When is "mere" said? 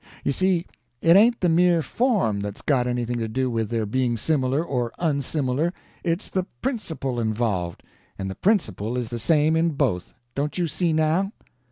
1.47-1.83